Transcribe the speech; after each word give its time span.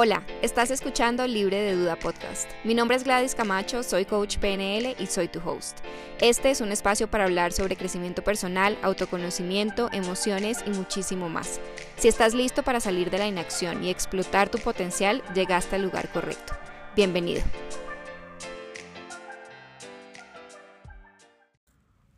Hola, 0.00 0.22
estás 0.42 0.70
escuchando 0.70 1.26
Libre 1.26 1.60
de 1.60 1.74
Duda 1.74 1.96
Podcast. 1.96 2.48
Mi 2.62 2.72
nombre 2.72 2.96
es 2.96 3.02
Gladys 3.02 3.34
Camacho, 3.34 3.82
soy 3.82 4.04
coach 4.04 4.38
PNL 4.38 4.94
y 4.96 5.06
soy 5.08 5.26
tu 5.26 5.40
host. 5.40 5.78
Este 6.20 6.52
es 6.52 6.60
un 6.60 6.70
espacio 6.70 7.10
para 7.10 7.24
hablar 7.24 7.52
sobre 7.52 7.74
crecimiento 7.74 8.22
personal, 8.22 8.78
autoconocimiento, 8.82 9.88
emociones 9.92 10.58
y 10.64 10.70
muchísimo 10.70 11.28
más. 11.28 11.58
Si 11.96 12.06
estás 12.06 12.32
listo 12.32 12.62
para 12.62 12.78
salir 12.78 13.10
de 13.10 13.18
la 13.18 13.26
inacción 13.26 13.82
y 13.82 13.90
explotar 13.90 14.48
tu 14.48 14.58
potencial, 14.58 15.20
llegaste 15.34 15.74
al 15.74 15.82
lugar 15.82 16.12
correcto. 16.12 16.52
Bienvenido. 16.94 17.42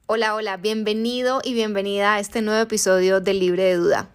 Hola, 0.04 0.34
hola, 0.34 0.58
bienvenido 0.58 1.40
y 1.42 1.54
bienvenida 1.54 2.16
a 2.16 2.20
este 2.20 2.42
nuevo 2.42 2.60
episodio 2.60 3.22
de 3.22 3.32
Libre 3.32 3.62
de 3.62 3.76
Duda. 3.76 4.10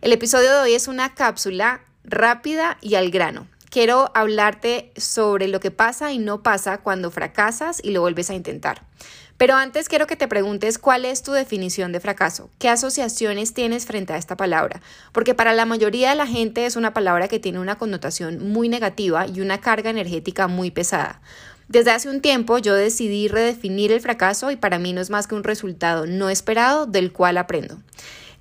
El 0.00 0.12
episodio 0.12 0.52
de 0.52 0.62
hoy 0.62 0.74
es 0.74 0.88
una 0.88 1.14
cápsula 1.14 1.80
rápida 2.04 2.78
y 2.80 2.94
al 2.94 3.10
grano. 3.10 3.46
Quiero 3.70 4.12
hablarte 4.14 4.92
sobre 4.96 5.48
lo 5.48 5.58
que 5.58 5.72
pasa 5.72 6.12
y 6.12 6.18
no 6.18 6.42
pasa 6.42 6.78
cuando 6.78 7.10
fracasas 7.10 7.80
y 7.82 7.90
lo 7.90 8.02
vuelves 8.02 8.30
a 8.30 8.34
intentar. 8.34 8.82
Pero 9.36 9.54
antes 9.54 9.88
quiero 9.88 10.06
que 10.06 10.14
te 10.14 10.28
preguntes 10.28 10.78
cuál 10.78 11.04
es 11.04 11.24
tu 11.24 11.32
definición 11.32 11.90
de 11.90 11.98
fracaso, 11.98 12.50
qué 12.58 12.68
asociaciones 12.68 13.52
tienes 13.52 13.84
frente 13.84 14.12
a 14.12 14.16
esta 14.16 14.36
palabra, 14.36 14.80
porque 15.10 15.34
para 15.34 15.54
la 15.54 15.66
mayoría 15.66 16.10
de 16.10 16.16
la 16.16 16.26
gente 16.28 16.66
es 16.66 16.76
una 16.76 16.94
palabra 16.94 17.26
que 17.26 17.40
tiene 17.40 17.58
una 17.58 17.76
connotación 17.76 18.48
muy 18.48 18.68
negativa 18.68 19.26
y 19.26 19.40
una 19.40 19.60
carga 19.60 19.90
energética 19.90 20.46
muy 20.46 20.70
pesada. 20.70 21.20
Desde 21.66 21.90
hace 21.90 22.08
un 22.08 22.20
tiempo 22.20 22.58
yo 22.58 22.74
decidí 22.74 23.26
redefinir 23.26 23.90
el 23.90 24.00
fracaso 24.00 24.52
y 24.52 24.56
para 24.56 24.78
mí 24.78 24.92
no 24.92 25.00
es 25.00 25.10
más 25.10 25.26
que 25.26 25.34
un 25.34 25.42
resultado 25.42 26.06
no 26.06 26.30
esperado 26.30 26.86
del 26.86 27.12
cual 27.12 27.36
aprendo. 27.38 27.78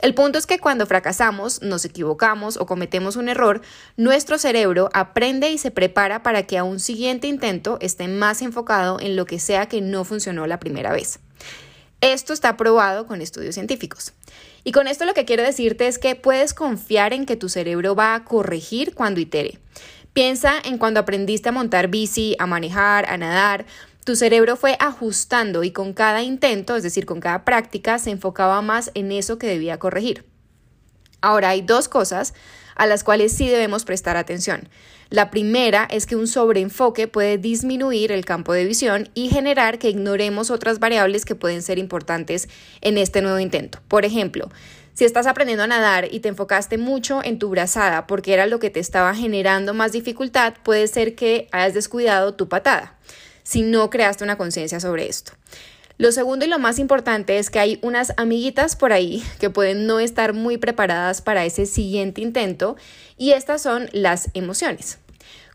El 0.03 0.13
punto 0.15 0.37
es 0.37 0.45
que 0.45 0.59
cuando 0.59 0.85
fracasamos, 0.85 1.61
nos 1.61 1.85
equivocamos 1.85 2.57
o 2.57 2.65
cometemos 2.65 3.15
un 3.15 3.29
error, 3.29 3.61
nuestro 3.95 4.37
cerebro 4.37 4.89
aprende 4.91 5.49
y 5.49 5.57
se 5.57 5.71
prepara 5.71 6.23
para 6.23 6.43
que 6.43 6.57
a 6.57 6.65
un 6.65 6.81
siguiente 6.81 7.27
intento 7.27 7.77
esté 7.79 8.09
más 8.09 8.41
enfocado 8.41 8.99
en 8.99 9.15
lo 9.15 9.25
que 9.25 9.39
sea 9.39 9.67
que 9.67 9.79
no 9.79 10.03
funcionó 10.03 10.45
la 10.45 10.59
primera 10.59 10.91
vez. 10.91 11.19
Esto 12.01 12.33
está 12.33 12.57
probado 12.57 13.07
con 13.07 13.21
estudios 13.21 13.55
científicos. 13.55 14.11
Y 14.65 14.73
con 14.73 14.89
esto 14.89 15.05
lo 15.05 15.13
que 15.13 15.23
quiero 15.23 15.41
decirte 15.41 15.87
es 15.87 15.99
que 15.99 16.15
puedes 16.15 16.53
confiar 16.53 17.13
en 17.13 17.25
que 17.25 17.37
tu 17.37 17.47
cerebro 17.47 17.95
va 17.95 18.13
a 18.13 18.25
corregir 18.25 18.95
cuando 18.95 19.21
itere. 19.21 19.59
Piensa 20.11 20.55
en 20.65 20.79
cuando 20.79 20.99
aprendiste 20.99 21.47
a 21.47 21.53
montar 21.53 21.87
bici, 21.87 22.35
a 22.39 22.45
manejar, 22.45 23.09
a 23.09 23.17
nadar, 23.17 23.65
tu 24.03 24.15
cerebro 24.15 24.55
fue 24.55 24.75
ajustando 24.79 25.63
y 25.63 25.71
con 25.71 25.93
cada 25.93 26.21
intento, 26.23 26.75
es 26.75 26.83
decir, 26.83 27.05
con 27.05 27.19
cada 27.19 27.45
práctica, 27.45 27.99
se 27.99 28.11
enfocaba 28.11 28.61
más 28.61 28.91
en 28.93 29.11
eso 29.11 29.37
que 29.37 29.47
debía 29.47 29.79
corregir. 29.79 30.25
Ahora 31.21 31.49
hay 31.49 31.61
dos 31.61 31.87
cosas 31.87 32.33
a 32.75 32.85
las 32.85 33.03
cuales 33.03 33.31
sí 33.31 33.47
debemos 33.47 33.85
prestar 33.85 34.17
atención. 34.17 34.67
La 35.09 35.29
primera 35.29 35.87
es 35.89 36.05
que 36.05 36.15
un 36.15 36.27
sobreenfoque 36.27 37.07
puede 37.07 37.37
disminuir 37.37 38.11
el 38.11 38.25
campo 38.25 38.51
de 38.51 38.65
visión 38.65 39.09
y 39.13 39.29
generar 39.29 39.77
que 39.77 39.89
ignoremos 39.89 40.49
otras 40.49 40.79
variables 40.79 41.23
que 41.23 41.35
pueden 41.35 41.61
ser 41.61 41.77
importantes 41.77 42.49
en 42.81 42.97
este 42.97 43.21
nuevo 43.21 43.39
intento. 43.39 43.79
Por 43.87 44.05
ejemplo, 44.05 44.49
si 44.93 45.05
estás 45.05 45.27
aprendiendo 45.27 45.63
a 45.63 45.67
nadar 45.67 46.07
y 46.11 46.19
te 46.19 46.29
enfocaste 46.29 46.77
mucho 46.77 47.21
en 47.23 47.39
tu 47.39 47.49
brazada 47.49 48.07
porque 48.07 48.33
era 48.33 48.47
lo 48.47 48.59
que 48.59 48.69
te 48.69 48.79
estaba 48.79 49.13
generando 49.15 49.73
más 49.73 49.91
dificultad, 49.91 50.55
puede 50.63 50.87
ser 50.87 51.15
que 51.15 51.47
hayas 51.51 51.73
descuidado 51.73 52.33
tu 52.33 52.49
patada 52.49 52.97
si 53.43 53.61
no 53.61 53.89
creaste 53.89 54.23
una 54.23 54.37
conciencia 54.37 54.79
sobre 54.79 55.07
esto. 55.07 55.33
Lo 55.97 56.11
segundo 56.11 56.45
y 56.45 56.49
lo 56.49 56.57
más 56.57 56.79
importante 56.79 57.37
es 57.37 57.49
que 57.49 57.59
hay 57.59 57.79
unas 57.83 58.13
amiguitas 58.17 58.75
por 58.75 58.93
ahí 58.93 59.23
que 59.39 59.51
pueden 59.51 59.85
no 59.85 59.99
estar 59.99 60.33
muy 60.33 60.57
preparadas 60.57 61.21
para 61.21 61.45
ese 61.45 61.65
siguiente 61.67 62.21
intento 62.21 62.75
y 63.15 63.31
estas 63.31 63.61
son 63.61 63.89
las 63.91 64.29
emociones. 64.33 64.97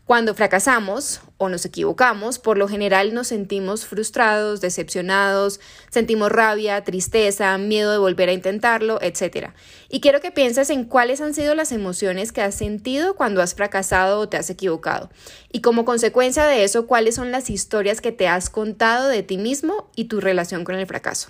Cuando 0.09 0.33
fracasamos 0.33 1.21
o 1.37 1.49
nos 1.49 1.65
equivocamos, 1.65 2.39
por 2.39 2.57
lo 2.57 2.67
general 2.67 3.13
nos 3.13 3.27
sentimos 3.27 3.85
frustrados, 3.85 4.59
decepcionados, 4.59 5.59
sentimos 5.91 6.31
rabia, 6.31 6.83
tristeza, 6.83 7.55
miedo 7.59 7.91
de 7.91 7.99
volver 7.99 8.27
a 8.29 8.33
intentarlo, 8.33 8.97
etc. 9.03 9.49
Y 9.87 10.01
quiero 10.01 10.19
que 10.19 10.31
pienses 10.31 10.71
en 10.71 10.85
cuáles 10.85 11.21
han 11.21 11.35
sido 11.35 11.53
las 11.53 11.71
emociones 11.71 12.31
que 12.31 12.41
has 12.41 12.55
sentido 12.55 13.15
cuando 13.15 13.43
has 13.43 13.53
fracasado 13.53 14.21
o 14.21 14.27
te 14.27 14.37
has 14.37 14.49
equivocado. 14.49 15.11
Y 15.51 15.61
como 15.61 15.85
consecuencia 15.85 16.45
de 16.45 16.63
eso, 16.63 16.87
cuáles 16.87 17.13
son 17.13 17.31
las 17.31 17.51
historias 17.51 18.01
que 18.01 18.11
te 18.11 18.27
has 18.27 18.49
contado 18.49 19.09
de 19.09 19.21
ti 19.21 19.37
mismo 19.37 19.91
y 19.95 20.05
tu 20.05 20.21
relación 20.21 20.63
con 20.63 20.73
el 20.73 20.87
fracaso. 20.87 21.29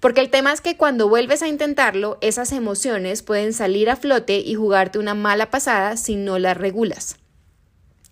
Porque 0.00 0.20
el 0.20 0.28
tema 0.28 0.52
es 0.52 0.60
que 0.60 0.76
cuando 0.76 1.08
vuelves 1.08 1.40
a 1.40 1.48
intentarlo, 1.48 2.18
esas 2.20 2.52
emociones 2.52 3.22
pueden 3.22 3.54
salir 3.54 3.88
a 3.88 3.96
flote 3.96 4.36
y 4.40 4.54
jugarte 4.54 4.98
una 4.98 5.14
mala 5.14 5.50
pasada 5.50 5.96
si 5.96 6.16
no 6.16 6.38
las 6.38 6.58
regulas. 6.58 7.16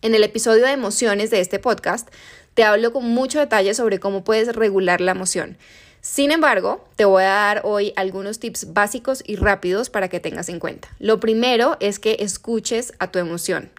En 0.03 0.15
el 0.15 0.25
episodio 0.25 0.65
de 0.65 0.72
emociones 0.72 1.28
de 1.31 1.41
este 1.41 1.59
podcast 1.59 2.09
te 2.55 2.65
hablo 2.65 2.91
con 2.91 3.05
mucho 3.05 3.38
detalle 3.38 3.75
sobre 3.75 4.00
cómo 4.00 4.25
puedes 4.25 4.56
regular 4.56 5.03
la 5.03 5.11
emoción. 5.11 5.59
Sin 6.00 6.31
embargo, 6.31 6.88
te 6.97 7.05
voy 7.05 7.25
a 7.25 7.27
dar 7.27 7.61
hoy 7.65 7.93
algunos 7.97 8.39
tips 8.39 8.72
básicos 8.72 9.22
y 9.27 9.37
rápidos 9.37 9.91
para 9.91 10.09
que 10.09 10.19
tengas 10.19 10.49
en 10.49 10.59
cuenta. 10.59 10.89
Lo 10.99 11.21
primero 11.21 11.77
es 11.81 11.99
que 11.99 12.16
escuches 12.21 12.94
a 12.99 13.10
tu 13.10 13.19
emoción, 13.19 13.71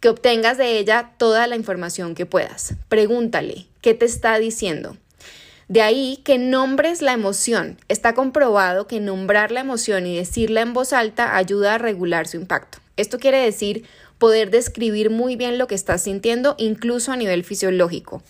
que 0.00 0.08
obtengas 0.08 0.56
de 0.56 0.78
ella 0.78 1.12
toda 1.18 1.46
la 1.46 1.56
información 1.56 2.14
que 2.14 2.24
puedas. 2.24 2.72
Pregúntale, 2.88 3.66
¿qué 3.82 3.92
te 3.92 4.06
está 4.06 4.38
diciendo? 4.38 4.96
De 5.68 5.82
ahí 5.82 6.22
que 6.24 6.38
nombres 6.38 7.02
la 7.02 7.12
emoción. 7.12 7.76
Está 7.88 8.14
comprobado 8.14 8.86
que 8.86 8.98
nombrar 8.98 9.52
la 9.52 9.60
emoción 9.60 10.06
y 10.06 10.16
decirla 10.16 10.62
en 10.62 10.72
voz 10.72 10.94
alta 10.94 11.36
ayuda 11.36 11.74
a 11.74 11.78
regular 11.78 12.26
su 12.26 12.38
impacto. 12.38 12.78
Esto 12.96 13.18
quiere 13.18 13.38
decir 13.38 13.84
poder 14.20 14.50
describir 14.50 15.10
muy 15.10 15.34
bien 15.34 15.58
lo 15.58 15.66
que 15.66 15.74
estás 15.74 16.02
sintiendo, 16.02 16.54
incluso 16.58 17.10
a 17.10 17.16
nivel 17.16 17.42
fisiológico, 17.42 18.22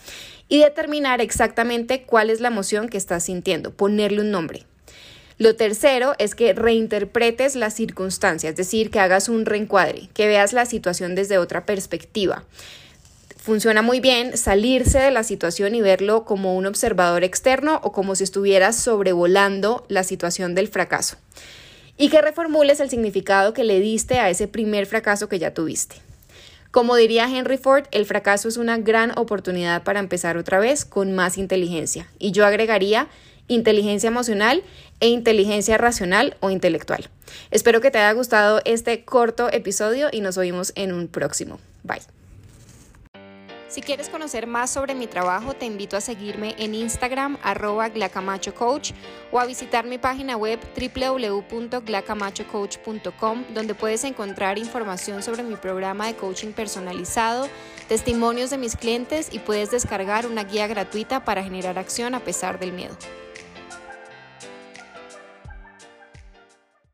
y 0.48 0.60
determinar 0.60 1.20
exactamente 1.20 2.04
cuál 2.04 2.30
es 2.30 2.40
la 2.40 2.48
emoción 2.48 2.88
que 2.88 2.96
estás 2.96 3.24
sintiendo, 3.24 3.72
ponerle 3.72 4.22
un 4.22 4.30
nombre. 4.30 4.64
Lo 5.36 5.56
tercero 5.56 6.14
es 6.18 6.34
que 6.34 6.52
reinterpretes 6.52 7.56
las 7.56 7.74
circunstancias, 7.74 8.52
es 8.52 8.56
decir, 8.56 8.90
que 8.90 9.00
hagas 9.00 9.28
un 9.28 9.44
reencuadre, 9.44 10.08
que 10.14 10.28
veas 10.28 10.52
la 10.52 10.64
situación 10.64 11.14
desde 11.14 11.38
otra 11.38 11.66
perspectiva. 11.66 12.44
Funciona 13.36 13.82
muy 13.82 14.00
bien 14.00 14.36
salirse 14.36 14.98
de 15.00 15.10
la 15.10 15.24
situación 15.24 15.74
y 15.74 15.80
verlo 15.80 16.24
como 16.24 16.56
un 16.56 16.66
observador 16.66 17.24
externo 17.24 17.80
o 17.82 17.90
como 17.90 18.14
si 18.14 18.24
estuvieras 18.24 18.76
sobrevolando 18.76 19.84
la 19.88 20.04
situación 20.04 20.54
del 20.54 20.68
fracaso 20.68 21.16
y 22.00 22.08
que 22.08 22.22
reformules 22.22 22.80
el 22.80 22.88
significado 22.88 23.52
que 23.52 23.62
le 23.62 23.78
diste 23.78 24.18
a 24.18 24.30
ese 24.30 24.48
primer 24.48 24.86
fracaso 24.86 25.28
que 25.28 25.38
ya 25.38 25.52
tuviste. 25.52 25.96
Como 26.70 26.96
diría 26.96 27.28
Henry 27.28 27.58
Ford, 27.58 27.84
el 27.90 28.06
fracaso 28.06 28.48
es 28.48 28.56
una 28.56 28.78
gran 28.78 29.12
oportunidad 29.18 29.82
para 29.82 30.00
empezar 30.00 30.38
otra 30.38 30.58
vez 30.58 30.86
con 30.86 31.12
más 31.12 31.36
inteligencia. 31.36 32.08
Y 32.18 32.32
yo 32.32 32.46
agregaría 32.46 33.08
inteligencia 33.48 34.08
emocional 34.08 34.62
e 35.00 35.08
inteligencia 35.08 35.76
racional 35.76 36.38
o 36.40 36.48
intelectual. 36.48 37.10
Espero 37.50 37.82
que 37.82 37.90
te 37.90 37.98
haya 37.98 38.12
gustado 38.12 38.62
este 38.64 39.04
corto 39.04 39.52
episodio 39.52 40.08
y 40.10 40.22
nos 40.22 40.38
oímos 40.38 40.72
en 40.76 40.94
un 40.94 41.06
próximo. 41.06 41.60
Bye. 41.82 42.19
Si 43.70 43.80
quieres 43.82 44.08
conocer 44.08 44.48
más 44.48 44.70
sobre 44.70 44.96
mi 44.96 45.06
trabajo, 45.06 45.54
te 45.54 45.64
invito 45.64 45.96
a 45.96 46.00
seguirme 46.00 46.56
en 46.58 46.74
Instagram 46.74 47.38
arroba 47.40 47.88
glacamachocoach 47.88 48.90
o 49.30 49.38
a 49.38 49.46
visitar 49.46 49.86
mi 49.86 49.96
página 49.96 50.36
web 50.36 50.58
www.glacamachocoach.com 50.74 53.44
donde 53.54 53.76
puedes 53.76 54.02
encontrar 54.02 54.58
información 54.58 55.22
sobre 55.22 55.44
mi 55.44 55.54
programa 55.54 56.08
de 56.08 56.16
coaching 56.16 56.50
personalizado, 56.50 57.46
testimonios 57.88 58.50
de 58.50 58.58
mis 58.58 58.74
clientes 58.74 59.28
y 59.30 59.38
puedes 59.38 59.70
descargar 59.70 60.26
una 60.26 60.42
guía 60.42 60.66
gratuita 60.66 61.24
para 61.24 61.44
generar 61.44 61.78
acción 61.78 62.16
a 62.16 62.24
pesar 62.24 62.58
del 62.58 62.72
miedo. 62.72 62.96